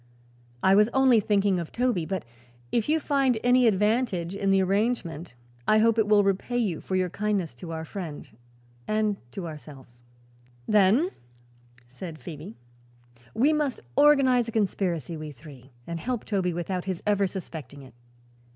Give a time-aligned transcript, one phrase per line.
[0.63, 2.25] "I was only thinking of Toby; but
[2.71, 5.35] if you find any advantage in the arrangement
[5.67, 8.27] I hope it will repay you for your kindness to our friend
[8.87, 10.01] and to ourselves."
[10.67, 11.11] [Illustration: "Then,"
[11.87, 12.55] said Phoebe,
[13.35, 17.93] "we must organize a conspiracy, we three, and help Toby without his ever suspecting it."